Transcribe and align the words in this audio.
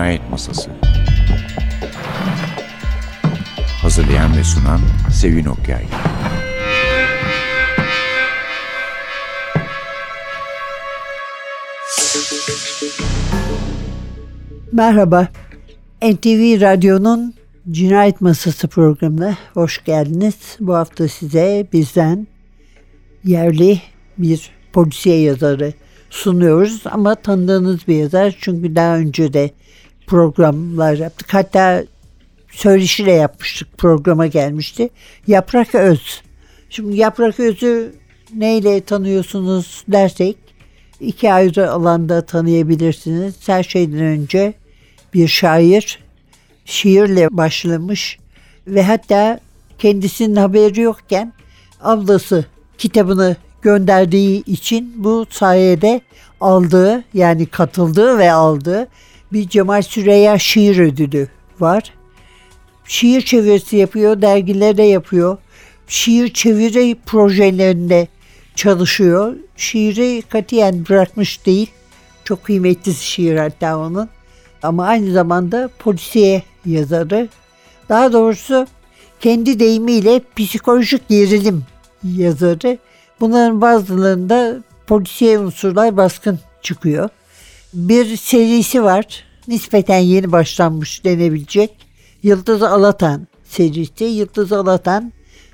Cinayet 0.00 0.30
Masası. 0.30 0.70
Hazırlayan 3.82 4.36
ve 4.36 4.44
sunan 4.44 4.80
Sevin 5.12 5.44
Okyay. 5.44 5.84
Merhaba, 14.72 15.28
NTV 16.02 16.60
Radyo'nun 16.60 17.34
Cinayet 17.70 18.20
Masası 18.20 18.68
programına 18.68 19.36
hoş 19.54 19.84
geldiniz. 19.84 20.56
Bu 20.60 20.74
hafta 20.74 21.08
size 21.08 21.66
bizden 21.72 22.26
yerli 23.24 23.80
bir 24.18 24.50
polisiye 24.72 25.20
yazarı 25.20 25.72
sunuyoruz. 26.10 26.82
Ama 26.84 27.14
tanıdığınız 27.14 27.88
bir 27.88 27.96
yazar. 27.96 28.36
Çünkü 28.40 28.76
daha 28.76 28.96
önce 28.96 29.32
de 29.32 29.50
programlar 30.10 30.94
yaptık. 30.94 31.34
Hatta 31.34 31.84
söyleşiyle 32.50 33.12
yapmıştık 33.12 33.78
programa 33.78 34.26
gelmişti. 34.26 34.90
Yaprak 35.26 35.74
Öz. 35.74 36.22
Şimdi 36.70 36.96
Yaprak 36.96 37.40
Öz'ü 37.40 37.94
neyle 38.36 38.80
tanıyorsunuz 38.80 39.84
dersek 39.88 40.36
iki 41.00 41.32
ayrı 41.32 41.70
alanda 41.70 42.26
tanıyabilirsiniz. 42.26 43.34
Her 43.46 43.62
şeyden 43.62 44.00
önce 44.00 44.54
bir 45.14 45.28
şair 45.28 45.98
şiirle 46.64 47.28
başlamış 47.30 48.18
ve 48.66 48.82
hatta 48.82 49.40
kendisinin 49.78 50.36
haberi 50.36 50.80
yokken 50.80 51.32
ablası 51.80 52.44
kitabını 52.78 53.36
gönderdiği 53.62 54.44
için 54.44 54.92
bu 54.96 55.26
sayede 55.30 56.00
aldığı 56.40 57.04
yani 57.14 57.46
katıldığı 57.46 58.18
ve 58.18 58.32
aldığı 58.32 58.88
bir 59.32 59.48
Cemal 59.48 59.82
Süreyya 59.82 60.38
şiir 60.38 60.78
ödülü 60.78 61.28
var. 61.60 61.94
Şiir 62.84 63.20
çevirisi 63.20 63.76
yapıyor, 63.76 64.22
dergilerde 64.22 64.82
yapıyor. 64.82 65.38
Şiir 65.86 66.32
çeviri 66.32 66.96
projelerinde 67.06 68.08
çalışıyor. 68.54 69.36
Şiiri 69.56 70.22
katiyen 70.22 70.86
bırakmış 70.88 71.46
değil. 71.46 71.70
Çok 72.24 72.44
kıymetli 72.44 72.94
şiir 72.94 73.36
hatta 73.36 73.78
onun. 73.78 74.08
Ama 74.62 74.86
aynı 74.86 75.12
zamanda 75.12 75.70
polisiye 75.78 76.42
yazarı. 76.66 77.28
Daha 77.88 78.12
doğrusu 78.12 78.66
kendi 79.20 79.60
deyimiyle 79.60 80.20
psikolojik 80.36 81.08
gerilim 81.08 81.64
yazarı. 82.04 82.78
Bunların 83.20 83.60
bazılarında 83.60 84.62
polisiye 84.86 85.38
unsurlar 85.38 85.96
baskın 85.96 86.38
çıkıyor. 86.62 87.08
Bir 87.74 88.16
serisi 88.16 88.82
var. 88.82 89.24
Nispeten 89.48 89.98
yeni 89.98 90.32
başlanmış 90.32 91.04
denebilecek. 91.04 91.70
Yıldız 92.22 92.62
Alatan 92.62 93.26
serisi. 93.44 94.04
Yıldız 94.04 94.52
Alatan 94.52 95.12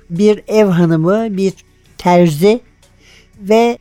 bir 0.09 0.43
ev 0.47 0.65
hanımı, 0.65 1.37
bir 1.37 1.53
terzi 1.97 2.59
ve 3.39 3.77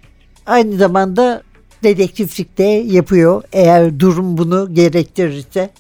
aynı 0.47 0.77
zamanda 0.77 1.43
dedektiflik 1.83 2.59
de 2.59 2.65
yapıyor 2.65 3.43
eğer 3.53 4.01
durum 4.01 4.39
bunu 4.39 4.75
gerektirirse. 4.75 5.71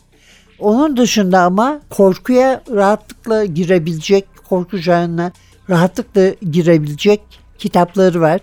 Onun 0.59 0.97
dışında 0.97 1.41
ama 1.41 1.81
korkuya 1.91 2.63
rahatlıkla 2.71 3.45
girebilecek, 3.45 4.25
korku 4.49 4.77
janrına 4.77 5.33
rahatlıkla 5.71 6.29
girebilecek 6.51 7.21
kitapları 7.59 8.21
var. 8.21 8.41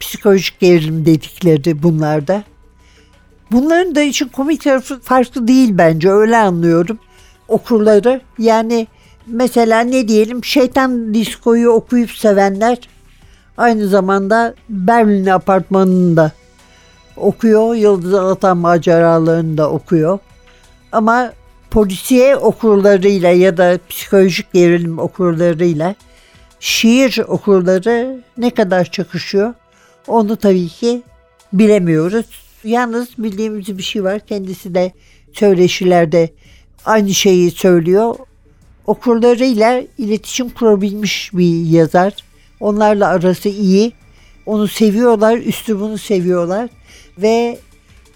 Psikolojik 0.00 0.60
gerilim 0.60 1.06
dedikleri 1.06 1.82
bunlarda. 1.82 2.44
Bunların 3.52 3.94
da 3.94 4.00
için 4.00 4.28
komik 4.28 4.62
tarafı 4.62 5.00
farklı 5.00 5.48
değil 5.48 5.70
bence 5.72 6.10
öyle 6.10 6.36
anlıyorum 6.36 6.98
okurları. 7.48 8.20
Yani 8.38 8.86
mesela 9.26 9.80
ne 9.80 10.08
diyelim 10.08 10.44
şeytan 10.44 11.14
diskoyu 11.14 11.70
okuyup 11.70 12.10
sevenler 12.10 12.78
aynı 13.56 13.88
zamanda 13.88 14.54
Berlin 14.68 15.26
apartmanını 15.26 16.16
da 16.16 16.32
okuyor. 17.16 17.74
Yıldız 17.74 18.14
Alatan 18.14 18.56
maceralarını 18.56 19.58
da 19.58 19.70
okuyor. 19.70 20.18
Ama 20.92 21.32
polisiye 21.70 22.36
okurlarıyla 22.36 23.30
ya 23.30 23.56
da 23.56 23.78
psikolojik 23.88 24.52
gerilim 24.52 24.98
okurlarıyla 24.98 25.94
şiir 26.60 27.18
okurları 27.28 28.20
ne 28.38 28.50
kadar 28.50 28.84
çakışıyor 28.84 29.54
onu 30.06 30.36
tabii 30.36 30.68
ki 30.68 31.02
bilemiyoruz. 31.52 32.26
Yalnız 32.64 33.08
bildiğimiz 33.18 33.78
bir 33.78 33.82
şey 33.82 34.04
var. 34.04 34.20
Kendisi 34.26 34.74
de 34.74 34.92
söyleşilerde 35.32 36.30
aynı 36.84 37.14
şeyi 37.14 37.50
söylüyor. 37.50 38.14
Okurlarıyla 38.86 39.82
iletişim 39.98 40.50
kurabilmiş 40.50 41.30
bir 41.34 41.66
yazar. 41.66 42.14
Onlarla 42.60 43.08
arası 43.08 43.48
iyi. 43.48 43.92
Onu 44.46 44.68
seviyorlar, 44.68 45.38
üslubunu 45.38 45.98
seviyorlar 45.98 46.70
ve 47.18 47.58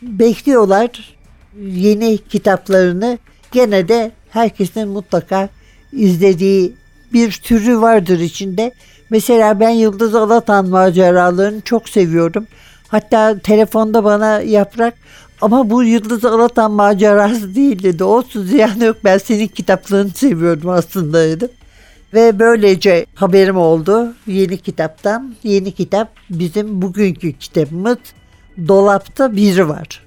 bekliyorlar 0.02 1.16
yeni 1.60 2.18
kitaplarını. 2.18 3.18
Gene 3.52 3.88
de 3.88 4.12
herkesin 4.30 4.88
mutlaka 4.88 5.48
izlediği 5.92 6.72
bir 7.12 7.32
türü 7.32 7.80
vardır 7.80 8.20
içinde. 8.20 8.72
Mesela 9.10 9.60
ben 9.60 9.70
Yıldız 9.70 10.14
Alatan 10.14 10.68
maceralarını 10.68 11.60
çok 11.60 11.88
seviyorum. 11.88 12.46
Hatta 12.94 13.38
telefonda 13.38 14.04
bana 14.04 14.40
yaprak 14.40 14.94
ama 15.40 15.70
bu 15.70 15.84
Yıldız 15.84 16.24
Alatan 16.24 16.70
macerası 16.70 17.54
değil 17.54 17.82
dedi. 17.82 18.04
Olsun 18.04 18.44
ziyan 18.44 18.80
yok 18.80 18.96
ben 19.04 19.18
senin 19.18 19.46
kitaplarını 19.46 20.10
seviyorum 20.10 20.70
aslında 20.70 21.28
dedim. 21.28 21.48
Ve 22.14 22.38
böylece 22.38 23.06
haberim 23.14 23.56
oldu 23.56 24.14
yeni 24.26 24.58
kitaptan. 24.58 25.34
Yeni 25.42 25.72
kitap 25.72 26.08
bizim 26.30 26.82
bugünkü 26.82 27.32
kitabımız 27.32 27.98
Dolapta 28.68 29.36
Biri 29.36 29.68
Var. 29.68 30.04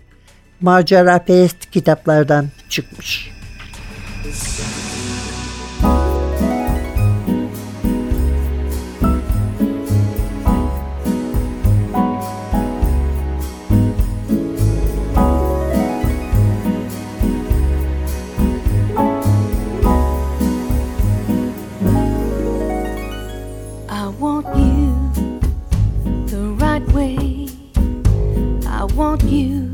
Macera 0.61 1.19
Perest 1.19 1.71
kitaplardan 1.71 2.47
çıkmış. 2.69 3.31
want 28.97 29.21
you, 29.25 29.69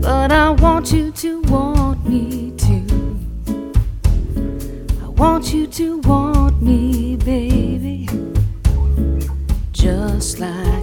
but 0.00 0.32
I 0.32 0.48
want 0.48 0.90
you 0.92 1.12
to 1.12 1.42
want 1.42 2.08
me 2.08 2.52
too. 2.56 3.18
I 5.02 5.08
want 5.08 5.52
you 5.52 5.66
to 5.66 5.98
want 5.98 6.62
me, 6.62 7.16
baby, 7.16 8.08
just 9.72 10.40
like. 10.40 10.77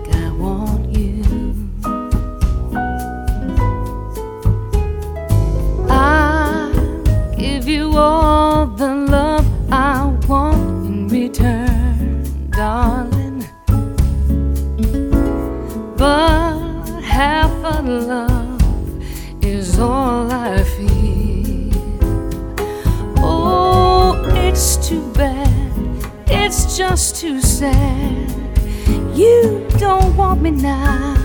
Me 30.46 30.52
now, 30.52 31.16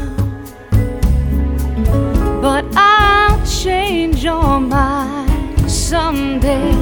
but 2.41 2.65
I'll 2.75 3.45
change 3.47 4.25
your 4.25 4.59
mind 4.59 5.71
someday, 5.71 6.73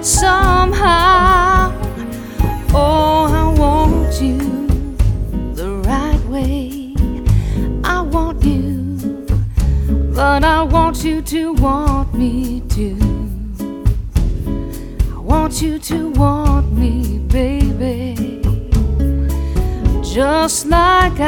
somehow. 0.00 1.15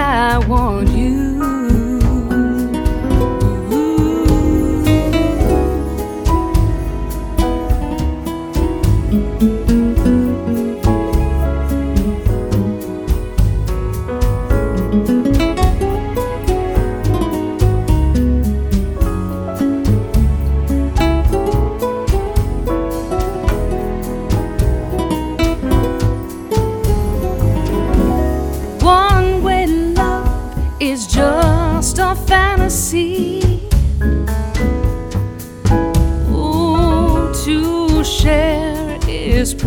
I 0.08 0.38
want 0.38 0.87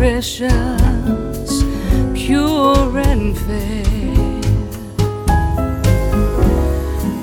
precious, 0.02 1.62
pure 2.12 2.98
and 2.98 3.38
fair. 3.38 3.84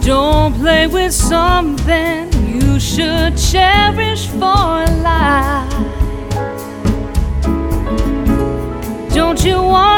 Don't 0.02 0.54
play 0.54 0.88
with 0.88 1.14
something 1.14 2.32
you 2.48 2.80
should 2.80 3.38
cherish 3.38 4.28
for 4.28 4.86
life. 5.04 5.74
Don't 9.14 9.44
you 9.44 9.62
wanna 9.62 9.89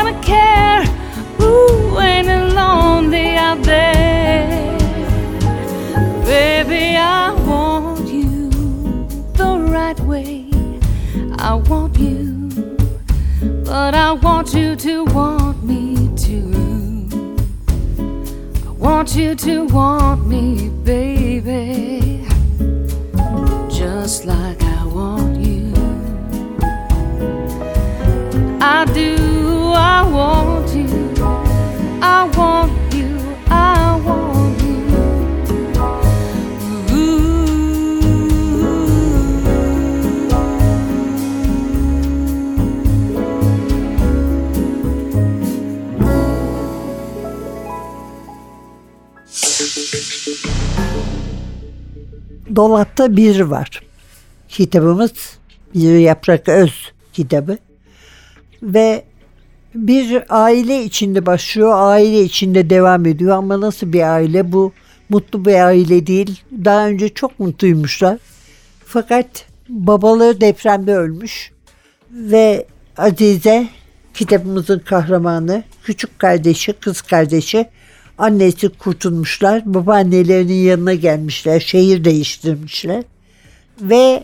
want 19.02 19.16
you 19.16 19.34
to 19.34 19.66
want 19.66 20.28
me, 20.28 20.51
Dolapta 52.56 53.18
bir 53.18 53.40
var. 53.40 53.82
Kitabımız 54.50 55.12
bir 55.76 55.98
yaprak 55.98 56.50
öz 56.50 56.92
kitabı. 57.14 57.58
Ve 58.64 59.04
bir 59.76 60.24
aile 60.30 60.84
içinde 60.84 61.26
başlıyor, 61.26 61.72
aile 61.76 62.22
içinde 62.22 62.70
devam 62.70 63.06
ediyor 63.06 63.38
ama 63.38 63.62
nasıl 63.62 63.94
bir 63.94 64.14
aile 64.14 64.52
bu? 64.52 64.74
Mutlu 65.10 65.46
bir 65.46 65.66
aile 65.66 66.08
değil. 66.08 66.42
Daha 66.66 66.88
önce 66.88 67.10
çok 67.10 67.40
mutluymuşlar. 67.40 68.18
Fakat 68.86 69.46
babaları 69.70 70.42
depremde 70.42 70.96
ölmüş 70.96 71.52
ve 72.12 72.66
Azize 72.98 73.68
kitabımızın 74.14 74.80
kahramanı, 74.80 75.64
küçük 75.84 76.20
kardeşi, 76.20 76.74
kız 76.74 77.02
kardeşi, 77.02 77.70
annesi 78.18 78.70
kurtulmuşlar. 78.70 79.74
Babaannelerinin 79.74 80.54
yanına 80.54 80.94
gelmişler, 80.94 81.60
şehir 81.60 82.04
değiştirmişler 82.04 83.04
ve 83.82 84.24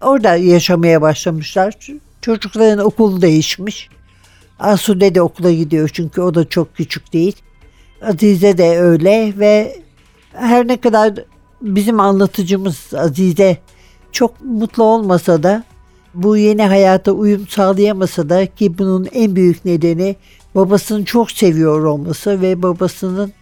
orada 0.00 0.36
yaşamaya 0.36 1.02
başlamışlar. 1.02 1.74
Çocukların 2.22 2.84
okulu 2.84 3.22
değişmiş. 3.22 3.88
Asude 4.58 5.14
de 5.14 5.22
okula 5.22 5.52
gidiyor 5.52 5.90
çünkü 5.92 6.20
o 6.20 6.34
da 6.34 6.48
çok 6.48 6.76
küçük 6.76 7.12
değil. 7.12 7.36
Azize 8.02 8.58
de 8.58 8.78
öyle 8.78 9.32
ve 9.38 9.76
her 10.32 10.68
ne 10.68 10.80
kadar 10.80 11.14
bizim 11.62 12.00
anlatıcımız 12.00 12.94
Azize 12.94 13.56
çok 14.12 14.40
mutlu 14.40 14.84
olmasa 14.84 15.42
da 15.42 15.64
bu 16.14 16.36
yeni 16.36 16.62
hayata 16.62 17.12
uyum 17.12 17.48
sağlayamasa 17.48 18.28
da 18.28 18.46
ki 18.46 18.78
bunun 18.78 19.08
en 19.12 19.36
büyük 19.36 19.64
nedeni 19.64 20.16
babasını 20.54 21.04
çok 21.04 21.30
seviyor 21.30 21.84
olması 21.84 22.42
ve 22.42 22.62
babasının 22.62 23.32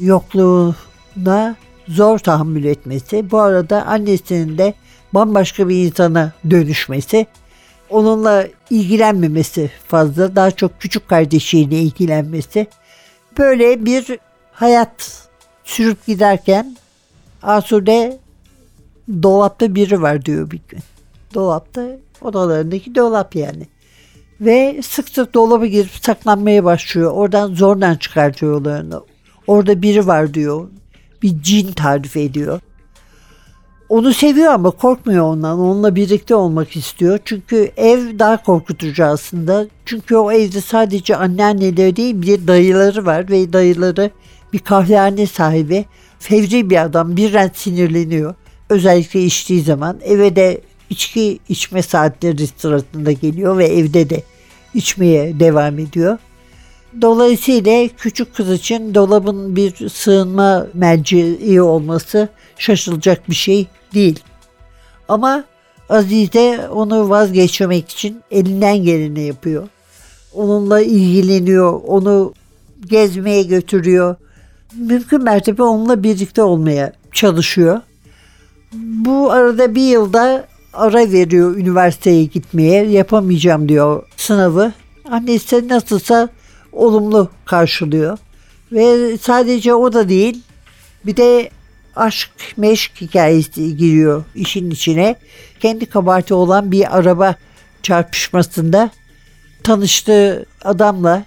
yokluğuna 0.00 1.56
zor 1.88 2.18
tahammül 2.18 2.64
etmesi. 2.64 3.30
Bu 3.30 3.40
arada 3.40 3.86
annesinin 3.86 4.58
de 4.58 4.74
bambaşka 5.12 5.68
bir 5.68 5.86
insana 5.86 6.32
dönüşmesi. 6.50 7.26
Onunla 7.90 8.46
ilgilenmemesi 8.70 9.70
fazla. 9.88 10.36
Daha 10.36 10.50
çok 10.50 10.80
küçük 10.80 11.08
kardeşiyle 11.08 11.78
ilgilenmesi. 11.78 12.66
Böyle 13.38 13.84
bir 13.84 14.18
hayat 14.52 15.28
sürüp 15.64 16.06
giderken 16.06 16.76
Asude 17.42 18.18
dolapta 19.22 19.74
biri 19.74 20.02
var 20.02 20.24
diyor 20.24 20.50
bir 20.50 20.60
gün. 20.68 20.80
Dolapta 21.34 21.86
odalarındaki 22.20 22.94
dolap 22.94 23.36
yani. 23.36 23.66
Ve 24.44 24.80
sık 24.82 25.08
sık 25.08 25.34
dolaba 25.34 25.66
girip 25.66 25.90
saklanmaya 26.02 26.64
başlıyor. 26.64 27.12
Oradan 27.12 27.54
zorla 27.54 27.98
çıkartıyor 27.98 28.66
onu. 28.66 29.06
Orada 29.46 29.82
biri 29.82 30.06
var 30.06 30.34
diyor. 30.34 30.68
Bir 31.22 31.42
cin 31.42 31.72
tarif 31.72 32.16
ediyor. 32.16 32.60
Onu 33.88 34.12
seviyor 34.12 34.52
ama 34.52 34.70
korkmuyor 34.70 35.24
ondan. 35.24 35.58
Onunla 35.58 35.94
birlikte 35.94 36.34
olmak 36.34 36.76
istiyor. 36.76 37.18
Çünkü 37.24 37.70
ev 37.76 38.18
daha 38.18 38.42
korkutucu 38.42 39.04
aslında. 39.04 39.66
Çünkü 39.84 40.16
o 40.16 40.32
evde 40.32 40.60
sadece 40.60 41.16
anneanneleri 41.16 41.96
değil 41.96 42.22
bir 42.22 42.46
dayıları 42.46 43.06
var 43.06 43.30
ve 43.30 43.52
dayıları 43.52 44.10
bir 44.52 44.58
kahvehane 44.58 45.26
sahibi. 45.26 45.84
Fevri 46.18 46.70
bir 46.70 46.82
adam 46.82 47.16
birden 47.16 47.50
sinirleniyor. 47.54 48.34
Özellikle 48.70 49.22
içtiği 49.22 49.62
zaman 49.62 49.96
eve 50.04 50.36
de 50.36 50.60
içki 50.90 51.38
içme 51.48 51.82
saatleri 51.82 52.46
sırasında 52.46 53.12
geliyor 53.12 53.58
ve 53.58 53.66
evde 53.66 54.10
de 54.10 54.22
içmeye 54.74 55.40
devam 55.40 55.78
ediyor. 55.78 56.18
Dolayısıyla 57.02 57.88
küçük 57.96 58.34
kız 58.34 58.50
için 58.52 58.94
dolabın 58.94 59.56
bir 59.56 59.88
sığınma 59.88 60.66
merceği 60.74 61.62
olması 61.62 62.28
şaşılacak 62.58 63.30
bir 63.30 63.34
şey 63.34 63.66
değil. 63.94 64.20
Ama 65.08 65.44
Azize 65.88 66.68
onu 66.68 67.10
vazgeçirmek 67.10 67.90
için 67.90 68.22
elinden 68.30 68.76
geleni 68.76 69.22
yapıyor. 69.22 69.68
Onunla 70.34 70.80
ilgileniyor, 70.80 71.80
onu 71.86 72.34
gezmeye 72.86 73.42
götürüyor. 73.42 74.16
Mümkün 74.76 75.24
mertebe 75.24 75.62
onunla 75.62 76.02
birlikte 76.02 76.42
olmaya 76.42 76.92
çalışıyor. 77.12 77.80
Bu 78.72 79.30
arada 79.30 79.74
bir 79.74 79.88
yılda 79.88 80.46
ara 80.74 81.12
veriyor 81.12 81.56
üniversiteye 81.56 82.24
gitmeye. 82.24 82.84
Yapamayacağım 82.84 83.68
diyor 83.68 84.02
sınavı. 84.16 84.72
Annesi 85.10 85.68
nasılsa 85.68 86.28
olumlu 86.72 87.30
karşılıyor. 87.44 88.18
Ve 88.72 89.16
sadece 89.18 89.74
o 89.74 89.92
da 89.92 90.08
değil 90.08 90.42
bir 91.06 91.16
de 91.16 91.50
aşk 91.96 92.30
meşk 92.56 93.00
hikayesi 93.00 93.76
giriyor 93.76 94.24
işin 94.34 94.70
içine. 94.70 95.16
Kendi 95.60 95.86
kabahati 95.86 96.34
olan 96.34 96.72
bir 96.72 96.98
araba 96.98 97.34
çarpışmasında 97.82 98.90
tanıştığı 99.62 100.46
adamla 100.64 101.24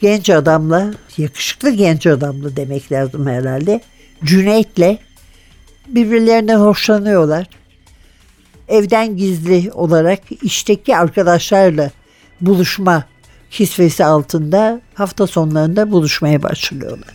genç 0.00 0.30
adamla 0.30 0.90
yakışıklı 1.18 1.70
genç 1.70 2.06
adamla 2.06 2.56
demek 2.56 2.92
lazım 2.92 3.26
herhalde 3.26 3.80
Cüneyt'le 4.24 4.98
birbirlerinden 5.88 6.58
hoşlanıyorlar. 6.58 7.59
Evden 8.70 9.16
gizli 9.16 9.70
olarak 9.72 10.18
işteki 10.42 10.96
arkadaşlarla 10.96 11.90
buluşma 12.40 13.04
kisvesi 13.50 14.04
altında 14.04 14.80
hafta 14.94 15.26
sonlarında 15.26 15.90
buluşmaya 15.90 16.42
başlıyorlar. 16.42 17.14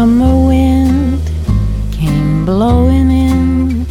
Summer 0.00 0.46
wind 0.46 1.20
came 1.92 2.46
blowing 2.46 3.10
in 3.10 3.84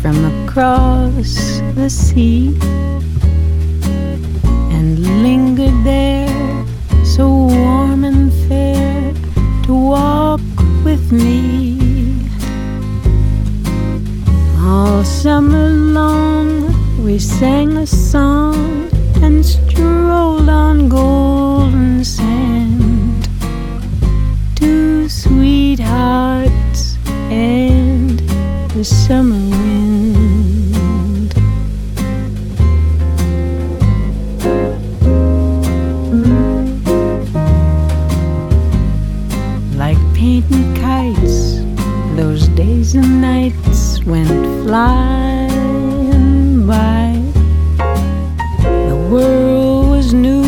from 0.00 0.16
across 0.34 1.60
the 1.76 1.88
sea 1.88 2.48
and 4.74 4.98
lingered 5.22 5.78
there 5.84 6.66
so 7.04 7.28
warm 7.28 8.02
and 8.02 8.32
fair 8.48 9.14
to 9.62 9.72
walk 9.72 10.40
with 10.84 11.12
me. 11.12 11.78
All 14.66 15.04
summer 15.04 15.68
long 16.00 16.48
we 17.04 17.20
sang 17.20 17.76
a 17.76 17.86
song 17.86 18.71
flying 44.72 46.66
by. 46.66 47.20
The 48.88 48.96
world 49.10 49.90
was 49.90 50.14
new 50.14 50.41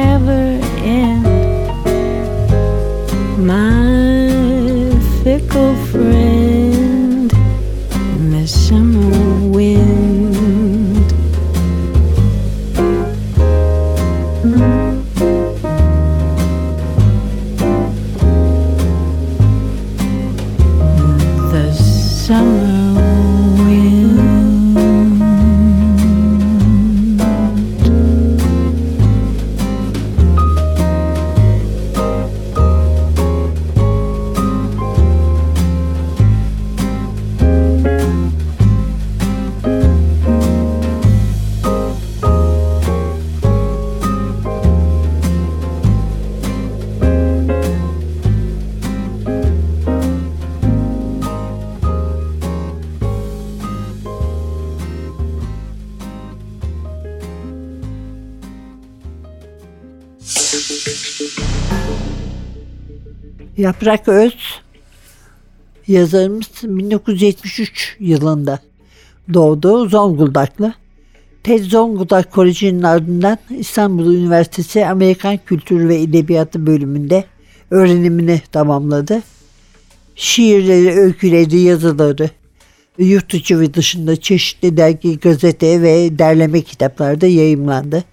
never 0.00 0.58
ends. 0.82 1.29
Yaprak 63.60 64.08
Öz 64.08 64.34
yazarımız 65.86 66.46
1973 66.62 67.96
yılında 68.00 68.58
doğdu. 69.34 69.88
Zonguldaklı. 69.88 70.74
TED 71.42 71.64
Zonguldak 71.64 72.32
Koleji'nin 72.32 72.82
ardından 72.82 73.38
İstanbul 73.50 74.14
Üniversitesi 74.14 74.86
Amerikan 74.86 75.38
Kültürü 75.46 75.88
ve 75.88 76.00
Edebiyatı 76.00 76.66
bölümünde 76.66 77.24
öğrenimini 77.70 78.42
tamamladı. 78.52 79.22
Şiirleri, 80.16 80.90
öyküleri, 81.00 81.58
yazıları 81.58 82.30
yurt 82.98 83.34
içi 83.34 83.60
ve 83.60 83.74
dışında 83.74 84.16
çeşitli 84.20 84.76
dergi, 84.76 85.18
gazete 85.18 85.82
ve 85.82 86.18
derleme 86.18 86.60
kitaplarda 86.60 87.26
yayımlandı. 87.26 88.04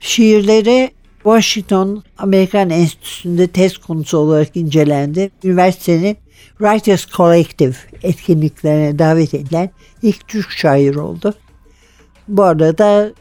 Şiirleri 0.00 0.90
Washington 1.22 2.02
Amerikan 2.18 2.70
Enstitüsü'nde 2.70 3.46
tez 3.46 3.78
konusu 3.78 4.18
olarak 4.18 4.56
incelendi. 4.56 5.30
Üniversitenin 5.44 6.16
Writers 6.58 7.06
Collective 7.06 7.74
etkinliklerine 8.02 8.98
davet 8.98 9.34
edilen 9.34 9.70
ilk 10.02 10.28
Türk 10.28 10.50
şair 10.50 10.94
oldu. 10.94 11.34
Bu 12.28 12.42
arada 12.42 13.12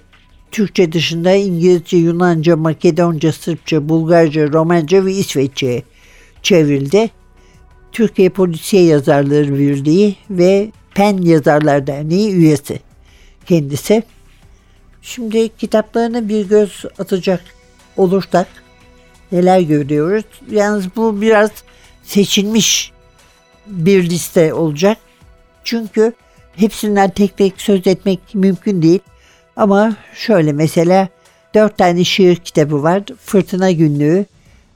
Türkçe 0.51 0.91
dışında 0.91 1.33
İngilizce, 1.33 1.97
Yunanca, 1.97 2.57
Makedonca, 2.57 3.31
Sırpça, 3.31 3.89
Bulgarca, 3.89 4.47
Romanca 4.53 5.05
ve 5.05 5.13
İsveççe'ye 5.13 5.83
çevrildi. 6.43 7.09
Türkiye 7.91 8.29
Polisiye 8.29 8.83
Yazarları 8.83 9.59
Birliği 9.59 10.15
ve 10.29 10.71
PEN 10.95 11.17
Yazarlar 11.17 11.87
Derneği 11.87 12.31
üyesi 12.31 12.79
kendisi. 13.45 14.03
Şimdi 15.01 15.49
kitaplarına 15.57 16.29
bir 16.29 16.49
göz 16.49 16.85
atacak 16.99 17.58
olursak 17.98 18.48
neler 19.31 19.60
görüyoruz? 19.60 20.25
Yalnız 20.51 20.96
bu 20.96 21.22
biraz 21.22 21.51
seçilmiş 22.03 22.91
bir 23.67 24.10
liste 24.10 24.53
olacak. 24.53 24.98
Çünkü 25.63 26.13
hepsinden 26.55 27.10
tek 27.10 27.38
tek 27.38 27.62
söz 27.62 27.88
etmek 27.88 28.19
mümkün 28.34 28.81
değil. 28.81 29.00
Ama 29.55 29.96
şöyle 30.15 30.53
mesela 30.53 31.08
dört 31.53 31.77
tane 31.77 32.03
şiir 32.03 32.36
kitabı 32.36 32.84
var. 32.84 33.03
Fırtına 33.25 33.72
Günlüğü, 33.72 34.25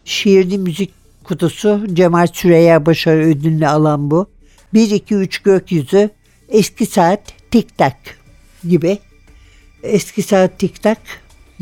Şiirli 0.05 0.57
Müzik 0.57 0.93
Kutusu, 1.23 1.81
Cemal 1.93 2.27
Süreyya 2.27 2.85
Başarı 2.85 3.21
ödülünü 3.25 3.67
alan 3.67 4.11
bu. 4.11 4.27
1-2-3 4.73 5.43
Gökyüzü, 5.43 6.09
Eski 6.49 6.85
Saat, 6.85 7.19
Tik 7.51 7.77
Tak 7.77 7.97
gibi. 8.69 8.99
Eski 9.83 10.23
Saat 10.23 10.59
Tik 10.59 10.83
Tak, 10.83 10.97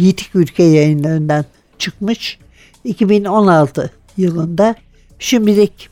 Yitik 0.02 0.36
Ülke 0.36 0.64
yayınlarından 0.64 1.46
çıkmış. 1.80 2.40
2016 2.84 3.92
yılında 4.18 4.76
şimdilik 5.20 5.90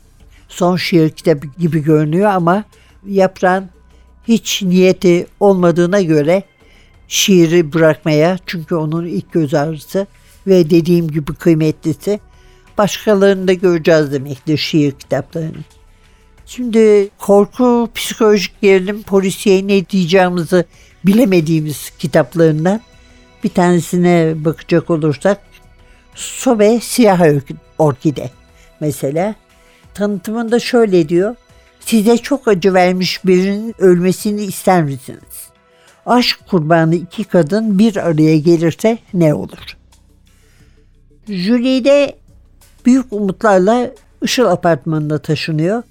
son 0.48 0.76
şiir 0.76 1.10
kitabı 1.10 1.46
gibi 1.58 1.82
görünüyor 1.82 2.30
ama 2.30 2.64
yapran 3.06 3.68
hiç 4.28 4.62
niyeti 4.62 5.26
olmadığına 5.40 6.00
göre 6.00 6.42
şiiri 7.08 7.72
bırakmaya 7.72 8.38
çünkü 8.46 8.74
onun 8.74 9.06
ilk 9.06 9.32
göz 9.32 9.54
ağrısı 9.54 10.06
ve 10.46 10.70
dediğim 10.70 11.08
gibi 11.08 11.34
kıymetlisi 11.34 12.20
başkalarını 12.78 13.48
da 13.48 13.52
göreceğiz 13.52 14.12
demektir 14.12 14.58
şiir 14.58 14.92
kitaplarını. 14.92 15.64
Şimdi 16.46 17.08
korku, 17.18 17.88
psikolojik 17.94 18.60
gerilim, 18.60 19.02
polisiye 19.02 19.66
ne 19.66 19.88
diyeceğimizi 19.88 20.64
bilemediğimiz 21.06 21.90
kitaplarından 21.98 22.80
bir 23.44 23.48
tanesine 23.48 24.34
bakacak 24.36 24.90
olursak 24.90 25.40
Sobe 26.14 26.80
Siyah 26.80 27.20
Orkide 27.78 28.30
mesela 28.80 29.34
tanıtımında 29.94 30.58
şöyle 30.58 31.08
diyor. 31.08 31.36
Size 31.80 32.18
çok 32.18 32.48
acı 32.48 32.74
vermiş 32.74 33.24
birinin 33.24 33.74
ölmesini 33.78 34.42
ister 34.42 34.82
misiniz? 34.82 35.48
Aşk 36.06 36.38
kurbanı 36.50 36.94
iki 36.94 37.24
kadın 37.24 37.78
bir 37.78 37.96
araya 37.96 38.38
gelirse 38.38 38.98
ne 39.14 39.34
olur? 39.34 39.76
Julie 41.28 41.84
de 41.84 42.16
büyük 42.86 43.12
umutlarla 43.12 43.90
Işıl 44.22 44.44
apartmanına 44.44 45.18
taşınıyor. 45.18 45.82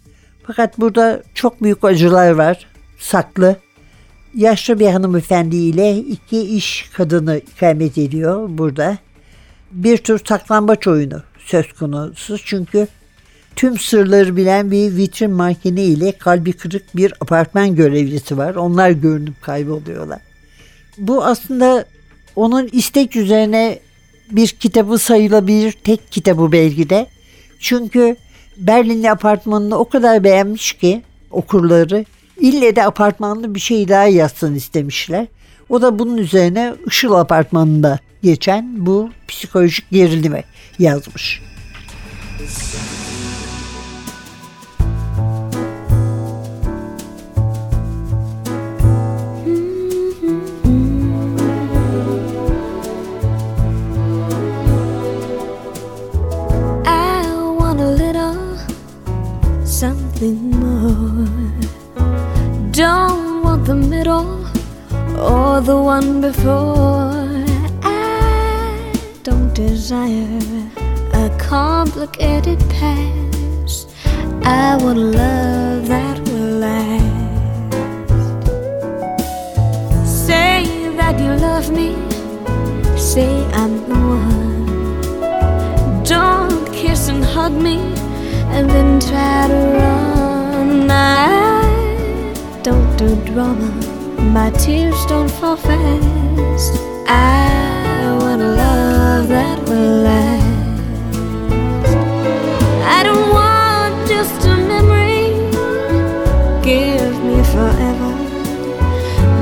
Fakat 0.44 0.80
burada 0.80 1.24
çok 1.34 1.64
büyük 1.64 1.84
acılar 1.84 2.32
var. 2.32 2.68
Saklı. 3.00 3.56
Yaşlı 4.36 4.80
bir 4.80 4.88
hanımefendi 4.88 5.56
ile 5.56 5.98
iki 5.98 6.42
iş 6.42 6.90
kadını 6.94 7.38
ikamet 7.38 7.98
ediyor 7.98 8.50
burada. 8.50 8.98
Bir 9.72 9.98
tür 9.98 10.22
saklambaç 10.26 10.88
oyunu 10.88 11.24
söz 11.46 11.74
konusu. 11.74 12.38
Çünkü 12.46 12.88
tüm 13.56 13.78
sırları 13.78 14.38
bilen 14.38 14.72
bir 14.72 14.96
vitrin 14.96 15.32
mankeni 15.32 15.82
ile 15.82 16.12
kalbi 16.12 16.54
kırık 16.54 16.96
bir 16.96 17.14
apartman 17.22 17.76
görevlisi 17.76 18.38
var. 18.38 18.56
Onlar 18.56 18.90
görünüp 18.90 19.42
kayboluyorlar. 19.42 20.20
Bu 20.98 21.26
aslında 21.26 21.86
onun 22.36 22.70
istek 22.72 23.16
üzerine 23.16 23.80
bir 24.32 24.48
kitabı 24.48 24.98
sayılabilir 24.98 25.72
tek 25.72 26.12
kitabı 26.12 26.52
belki 26.52 26.90
de. 26.90 27.08
Çünkü 27.60 28.16
Berlinli 28.58 29.12
apartmanını 29.12 29.78
o 29.78 29.90
kadar 29.90 30.24
beğenmiş 30.24 30.74
ki 30.74 31.02
okurları 31.32 32.06
ille 32.40 32.76
de 32.76 32.86
apartmanlı 32.86 33.56
bir 33.56 33.60
şey 33.60 33.88
daha 33.88 34.06
yazsın 34.06 34.56
istemişler. 34.56 35.28
O 35.70 35.82
da 35.82 36.00
bunun 36.00 36.18
üzerine 36.18 36.76
Işıl 36.88 37.14
apartmanında 37.14 38.00
geçen 38.24 38.86
bu 38.86 39.10
psikolojik 39.28 39.92
gerilimi 39.92 40.44
yazmış. 40.80 41.42
I 42.40 42.89
or 66.00 66.06
the 66.06 66.12
one 66.12 66.22
before. 66.22 67.12
I 67.84 68.94
don't 69.24 69.54
desire 69.54 70.40
a 71.14 71.30
complicated 71.38 72.60
past. 72.70 73.90
I 74.44 74.78
want 74.82 75.00
love 75.00 75.88
that 75.88 76.20
will 76.28 76.60
last. 76.60 77.06
Say 80.06 80.64
that 80.98 81.20
you 81.20 81.34
love 81.36 81.70
me. 81.72 81.96
Say 82.98 83.46
I'm 83.54 83.78
the 83.90 83.96
one. 83.96 84.66
Don't 86.04 86.74
kiss 86.74 87.10
and 87.10 87.24
hug 87.24 87.54
me 87.54 87.78
and 88.56 88.70
then 88.70 89.00
try 89.00 89.48
to 89.48 89.60
run. 89.80 90.90
I 90.92 92.62
don't 92.64 92.98
do 92.98 93.16
drama, 93.26 93.72
my 94.34 94.52
tears 94.52 95.06
don't 95.08 95.30
fall 95.30 95.56
fast. 95.56 96.80
I 97.08 98.16
want 98.22 98.42
a 98.42 98.52
love 98.64 99.28
that 99.28 99.58
will 99.68 100.04
last. 100.04 100.82
I 102.98 103.02
don't 103.04 103.30
want 103.34 104.08
just 104.08 104.46
a 104.46 104.56
memory, 104.56 105.34
give 106.62 107.16
me 107.24 107.44
forever. 107.54 108.12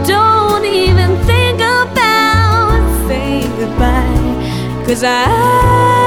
Don't 0.06 0.64
even 0.66 1.18
think 1.26 1.60
about 1.60 3.08
saying 3.08 3.52
goodbye. 3.58 4.86
Cause 4.86 5.04
I 5.04 6.07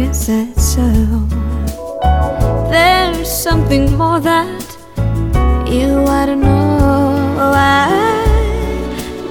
guess 0.00 0.26
that's 0.28 0.64
so. 0.74 0.88
There's 2.70 3.30
something 3.30 3.96
more 3.98 4.20
that 4.20 4.66
you 5.68 5.88
ought 6.08 6.26
to 6.26 6.36
know. 6.36 7.52
I 7.52 7.88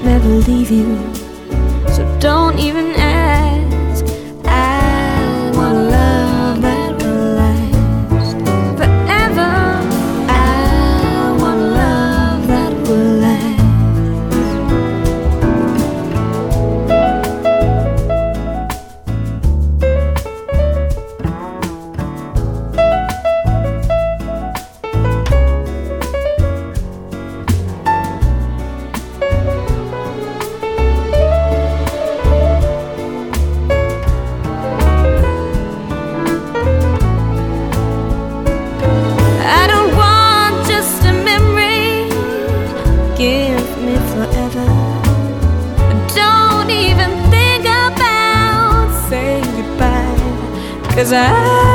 never 0.03 0.29
leave 0.49 0.69
you, 0.69 0.89
so 1.95 2.01
don't 2.19 2.60
even 2.60 2.98
Cause 50.99 51.13
I 51.13 51.68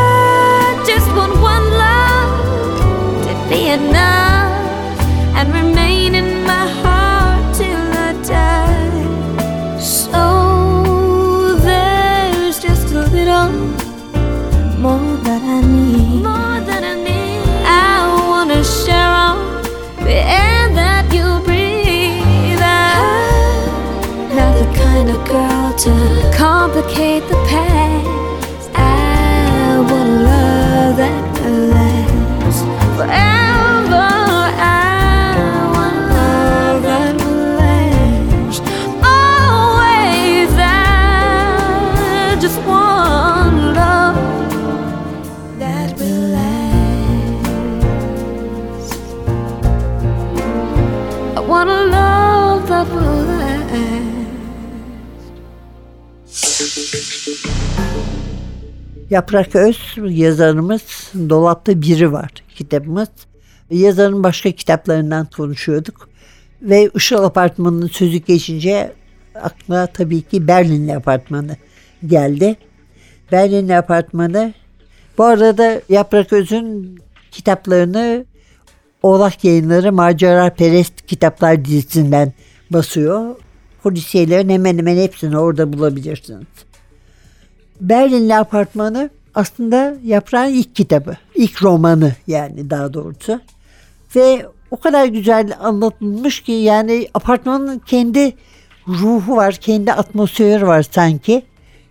Yaprak 59.14 59.56
Öz 59.56 59.78
yazarımız 59.96 61.12
Dolapta 61.28 61.82
Biri 61.82 62.12
var 62.12 62.30
kitabımız. 62.54 63.08
Yazarın 63.70 64.22
başka 64.22 64.50
kitaplarından 64.50 65.28
konuşuyorduk. 65.36 66.08
Ve 66.62 66.90
Işıl 66.94 67.24
Apartmanı'nın 67.24 67.86
sözü 67.86 68.16
geçince 68.16 68.92
aklıma 69.34 69.86
tabii 69.86 70.22
ki 70.22 70.48
Berlinli 70.48 70.96
Apartmanı 70.96 71.56
geldi. 72.06 72.56
Berlinli 73.32 73.76
Apartmanı 73.76 74.54
bu 75.18 75.24
arada 75.24 75.80
Yaprak 75.88 76.32
Öz'ün 76.32 76.98
kitaplarını 77.30 78.24
Oğlak 79.02 79.44
Yayınları 79.44 79.92
Macera 79.92 80.54
Perest 80.54 81.06
Kitaplar 81.06 81.64
dizisinden 81.64 82.32
basıyor. 82.70 83.36
Polisiyelerin 83.82 84.48
hemen 84.48 84.78
hemen 84.78 84.96
hepsini 84.96 85.38
orada 85.38 85.72
bulabilirsiniz. 85.72 86.46
Berlinli 87.80 88.34
apartmanı 88.34 89.10
aslında 89.34 89.96
Yaprağın 90.04 90.48
ilk 90.48 90.76
kitabı. 90.76 91.16
ilk 91.34 91.62
romanı 91.62 92.12
yani 92.26 92.70
daha 92.70 92.94
doğrusu. 92.94 93.40
Ve 94.16 94.46
o 94.70 94.76
kadar 94.76 95.06
güzel 95.06 95.56
anlatılmış 95.60 96.40
ki 96.40 96.52
yani 96.52 97.08
apartmanın 97.14 97.78
kendi 97.78 98.32
ruhu 98.88 99.36
var, 99.36 99.54
kendi 99.54 99.92
atmosferi 99.92 100.66
var 100.66 100.86
sanki. 100.90 101.42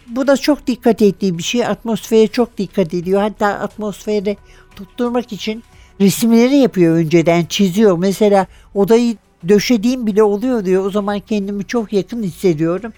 Bu 0.08 0.28
da 0.28 0.38
çok 0.38 0.68
dikkat 0.68 1.02
ettiği 1.02 1.38
bir 1.38 1.44
şey. 1.44 1.66
Atmosfere 1.66 2.28
çok 2.28 2.58
dikkat 2.58 2.94
ediyor. 2.94 3.22
Hatta 3.22 3.48
atmosferi 3.48 4.38
tutturmak 4.76 5.34
için 5.34 5.64
resimleri 6.02 6.56
yapıyor 6.56 6.96
önceden, 6.96 7.46
çiziyor. 7.46 7.98
Mesela 7.98 8.48
odayı 8.74 9.16
döşediğim 9.48 10.08
bile 10.08 10.24
oluyor 10.24 10.66
diyor. 10.66 10.86
O 10.86 10.90
zaman 10.90 11.20
kendimi 11.20 11.66
çok 11.66 11.94
yakın 11.94 12.24
hissediyorum. 12.24 12.94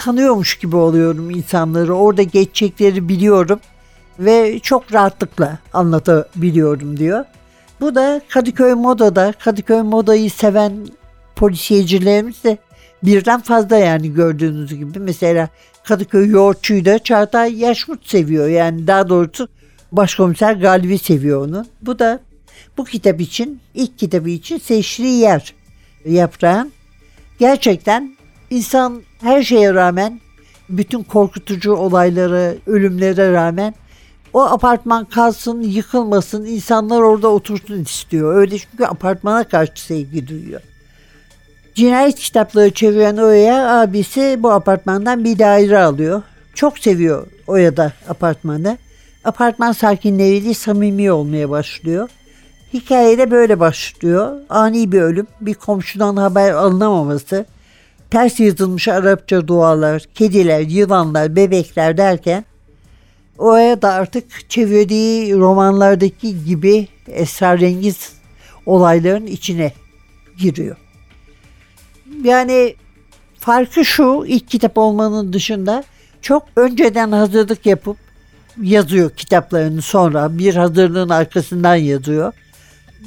Tanıyormuş 0.00 0.58
gibi 0.58 0.76
oluyorum 0.76 1.30
insanları. 1.30 1.94
Orada 1.94 2.22
geçecekleri 2.22 3.08
biliyorum 3.08 3.60
ve 4.18 4.58
çok 4.58 4.92
rahatlıkla 4.92 5.58
anlatabiliyorum 5.72 6.96
diyor. 6.96 7.24
Bu 7.80 7.94
da 7.94 8.20
Kadıköy 8.28 8.74
Moda'da, 8.74 9.32
Kadıköy 9.38 9.82
Moda'yı 9.82 10.30
seven 10.30 10.88
polisiyecilerimiz 11.36 12.44
de 12.44 12.58
birden 13.02 13.40
fazla 13.40 13.76
yani 13.76 14.14
gördüğünüz 14.14 14.74
gibi. 14.74 14.98
Mesela 14.98 15.48
Kadıköy 15.84 16.28
Yoğurtçu'yu 16.28 16.84
da 16.84 16.98
Çağatay 16.98 17.58
Yaşmut 17.58 18.06
seviyor. 18.06 18.48
Yani 18.48 18.86
daha 18.86 19.08
doğrusu 19.08 19.48
başkomiser 19.92 20.52
Galip'i 20.52 20.98
seviyor 20.98 21.46
onu. 21.46 21.66
Bu 21.82 21.98
da 21.98 22.20
bu 22.76 22.84
kitap 22.84 23.20
için, 23.20 23.60
ilk 23.74 23.98
kitabı 23.98 24.30
için 24.30 24.58
seçtiği 24.58 25.18
yer 25.18 25.54
yaprağın. 26.04 26.72
Gerçekten 27.38 28.16
insan 28.50 29.02
her 29.20 29.42
şeye 29.42 29.74
rağmen, 29.74 30.20
bütün 30.68 31.02
korkutucu 31.02 31.72
olayları, 31.72 32.58
ölümlere 32.66 33.32
rağmen 33.32 33.74
o 34.32 34.42
apartman 34.42 35.04
kalsın, 35.04 35.62
yıkılmasın, 35.62 36.44
insanlar 36.44 37.00
orada 37.00 37.28
otursun 37.28 37.80
istiyor. 37.80 38.36
Öyle 38.36 38.58
çünkü 38.58 38.84
apartmana 38.84 39.44
karşı 39.44 39.84
sevgi 39.84 40.28
duyuyor. 40.28 40.60
Cinayet 41.74 42.18
kitapları 42.18 42.70
çeviren 42.70 43.16
Oya 43.16 43.80
abisi 43.80 44.38
bu 44.42 44.50
apartmandan 44.50 45.24
bir 45.24 45.38
daire 45.38 45.78
alıyor. 45.78 46.22
Çok 46.54 46.78
seviyor 46.78 47.26
Oya 47.46 47.76
da 47.76 47.92
apartmanı. 48.08 48.78
Apartman 49.24 49.72
sakinleriyle 49.72 50.54
samimi 50.54 51.12
olmaya 51.12 51.50
başlıyor. 51.50 52.08
Hikayede 52.72 53.30
böyle 53.30 53.60
başlıyor. 53.60 54.36
Ani 54.48 54.92
bir 54.92 55.00
ölüm, 55.00 55.26
bir 55.40 55.54
komşudan 55.54 56.16
haber 56.16 56.52
alınamaması, 56.52 57.46
ters 58.10 58.40
yazılmış 58.40 58.88
Arapça 58.88 59.48
dualar, 59.48 60.04
kediler, 60.14 60.60
yılanlar, 60.60 61.36
bebekler 61.36 61.96
derken 61.96 62.44
Oya 63.40 63.82
da 63.82 63.92
artık 63.92 64.50
çevirdiği 64.50 65.34
romanlardaki 65.34 66.44
gibi 66.44 66.88
esrarengiz 67.08 68.12
olayların 68.66 69.26
içine 69.26 69.72
giriyor. 70.38 70.76
Yani 72.24 72.74
farkı 73.38 73.84
şu 73.84 74.24
ilk 74.26 74.48
kitap 74.48 74.78
olmanın 74.78 75.32
dışında 75.32 75.84
çok 76.22 76.48
önceden 76.56 77.12
hazırlık 77.12 77.66
yapıp 77.66 77.96
yazıyor 78.62 79.10
kitaplarını 79.10 79.82
sonra 79.82 80.38
bir 80.38 80.54
hazırlığın 80.54 81.08
arkasından 81.08 81.76
yazıyor. 81.76 82.32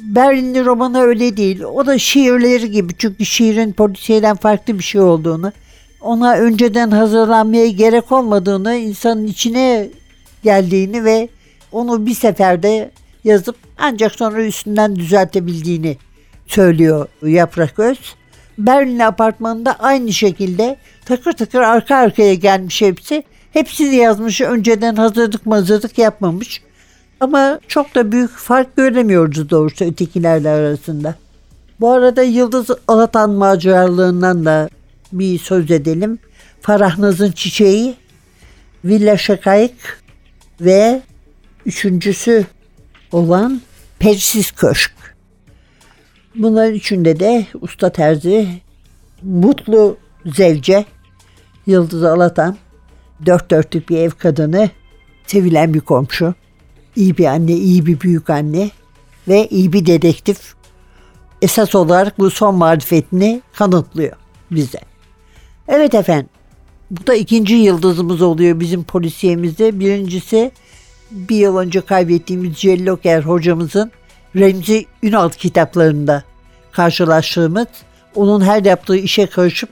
Berlinli 0.02 0.64
romanı 0.64 1.00
öyle 1.00 1.36
değil. 1.36 1.62
O 1.62 1.86
da 1.86 1.98
şiirleri 1.98 2.70
gibi 2.70 2.92
çünkü 2.98 3.24
şiirin 3.24 3.72
polisiyeden 3.72 4.36
farklı 4.36 4.78
bir 4.78 4.84
şey 4.84 5.00
olduğunu, 5.00 5.52
ona 6.00 6.34
önceden 6.34 6.90
hazırlanmaya 6.90 7.68
gerek 7.68 8.12
olmadığını, 8.12 8.74
insanın 8.74 9.26
içine 9.26 9.88
geldiğini 10.44 11.04
ve 11.04 11.28
onu 11.72 12.06
bir 12.06 12.14
seferde 12.14 12.90
yazıp 13.24 13.56
ancak 13.78 14.12
sonra 14.12 14.44
üstünden 14.44 14.96
düzeltebildiğini 14.96 15.96
söylüyor 16.46 17.08
Yaprak 17.22 17.78
Öz. 17.78 17.98
Berlin 18.58 18.98
apartmanında 18.98 19.72
aynı 19.78 20.12
şekilde 20.12 20.76
takır 21.04 21.32
takır 21.32 21.60
arka 21.60 21.96
arkaya 21.96 22.34
gelmiş 22.34 22.82
hepsi. 22.82 23.22
Hepsini 23.52 23.94
yazmış 23.94 24.40
önceden 24.40 24.96
hazırlık 24.96 25.46
mazırlık 25.46 25.98
yapmamış. 25.98 26.62
Ama 27.24 27.60
çok 27.68 27.94
da 27.94 28.12
büyük 28.12 28.30
fark 28.30 28.76
göremiyoruz 28.76 29.50
doğrusu 29.50 29.84
ötekilerle 29.84 30.48
arasında. 30.48 31.14
Bu 31.80 31.90
arada 31.90 32.22
Yıldız 32.22 32.70
Alatan 32.88 33.30
maceralığından 33.30 34.44
da 34.44 34.68
bir 35.12 35.38
söz 35.38 35.70
edelim. 35.70 36.18
Farahnaz'ın 36.60 37.32
Çiçeği, 37.32 37.94
Villa 38.84 39.16
Şakayık 39.16 40.02
ve 40.60 41.02
üçüncüsü 41.66 42.46
olan 43.12 43.60
Persiz 43.98 44.50
Köşk. 44.50 44.92
Bunların 46.34 46.74
üçünde 46.74 47.20
de 47.20 47.46
usta 47.60 47.92
terzi, 47.92 48.48
mutlu 49.22 49.96
zevce, 50.26 50.84
Yıldız 51.66 52.04
Alatan, 52.04 52.56
dört 53.26 53.50
dörtlük 53.50 53.88
bir 53.88 53.98
ev 53.98 54.10
kadını, 54.10 54.70
sevilen 55.26 55.74
bir 55.74 55.80
komşu, 55.80 56.34
iyi 56.96 57.18
bir 57.18 57.24
anne, 57.24 57.52
iyi 57.52 57.86
bir 57.86 58.00
büyük 58.00 58.30
anne 58.30 58.70
ve 59.28 59.46
iyi 59.48 59.72
bir 59.72 59.86
dedektif. 59.86 60.54
Esas 61.42 61.74
olarak 61.74 62.18
bu 62.18 62.30
son 62.30 62.54
marifetini 62.54 63.42
kanıtlıyor 63.52 64.16
bize. 64.50 64.80
Evet 65.68 65.94
efendim, 65.94 66.28
bu 66.90 67.06
da 67.06 67.14
ikinci 67.14 67.54
yıldızımız 67.54 68.22
oluyor 68.22 68.60
bizim 68.60 68.84
polisiyemizde. 68.84 69.80
Birincisi 69.80 70.52
bir 71.10 71.36
yıl 71.36 71.56
önce 71.56 71.80
kaybettiğimiz 71.80 72.56
Celloker 72.56 73.22
hocamızın 73.22 73.90
Remzi 74.36 74.86
Ünal 75.02 75.28
kitaplarında 75.28 76.22
karşılaştığımız 76.72 77.66
onun 78.14 78.40
her 78.40 78.64
yaptığı 78.64 78.96
işe 78.96 79.26
karışıp 79.26 79.70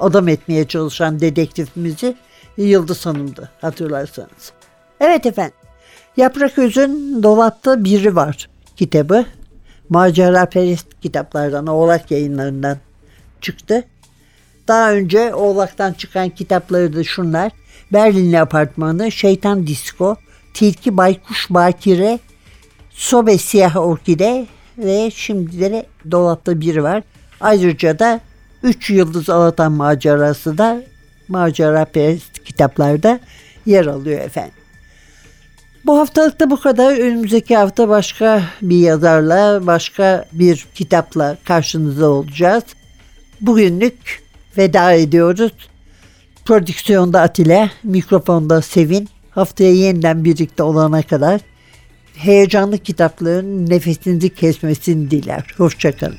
adam 0.00 0.28
etmeye 0.28 0.68
çalışan 0.68 1.20
dedektifimizi 1.20 2.16
Yıldız 2.56 3.06
Hanım'dı 3.06 3.50
hatırlarsanız. 3.60 4.52
Evet 5.00 5.26
efendim. 5.26 5.59
Yaprak 6.20 6.58
Öz'ün 6.58 7.22
dolapta 7.22 7.84
biri 7.84 8.16
var 8.16 8.48
kitabı. 8.76 9.24
Macera 9.88 10.46
Perest 10.46 10.86
kitaplardan, 11.02 11.66
Oğlak 11.66 12.10
yayınlarından 12.10 12.76
çıktı. 13.40 13.84
Daha 14.68 14.92
önce 14.92 15.34
Oğlak'tan 15.34 15.92
çıkan 15.92 16.28
kitapları 16.28 16.96
da 16.96 17.04
şunlar. 17.04 17.52
Berlinli 17.92 18.40
Apartmanı, 18.40 19.12
Şeytan 19.12 19.66
Disko, 19.66 20.16
Tilki 20.54 20.96
Baykuş 20.96 21.46
Bakire, 21.50 22.18
Sobe 22.90 23.38
Siyah 23.38 23.76
Orkide 23.76 24.46
ve 24.78 25.10
şimdi 25.14 25.60
de 25.60 25.86
dolapta 26.10 26.60
biri 26.60 26.82
var. 26.82 27.02
Ayrıca 27.40 27.98
da 27.98 28.20
Üç 28.62 28.90
Yıldız 28.90 29.30
Alatan 29.30 29.72
macerası 29.72 30.58
da 30.58 30.82
macera 31.28 31.84
perest 31.84 32.44
kitaplarda 32.44 33.20
yer 33.66 33.86
alıyor 33.86 34.20
efendim. 34.20 34.59
Bu 35.86 35.98
haftalık 35.98 36.40
da 36.40 36.50
bu 36.50 36.60
kadar. 36.60 36.98
Önümüzdeki 36.98 37.56
hafta 37.56 37.88
başka 37.88 38.42
bir 38.62 38.76
yazarla, 38.76 39.66
başka 39.66 40.24
bir 40.32 40.66
kitapla 40.74 41.36
karşınızda 41.44 42.10
olacağız. 42.10 42.64
Bugünlük 43.40 44.22
veda 44.58 44.92
ediyoruz. 44.92 45.52
Prodüksiyonda 46.44 47.20
Atilla, 47.20 47.70
mikrofonda 47.82 48.62
Sevin. 48.62 49.08
Haftaya 49.30 49.72
yeniden 49.72 50.24
birlikte 50.24 50.62
olana 50.62 51.02
kadar 51.02 51.40
heyecanlı 52.16 52.78
kitapların 52.78 53.70
nefesinizi 53.70 54.34
kesmesini 54.34 55.10
diler. 55.10 55.54
Hoşçakalın. 55.56 56.18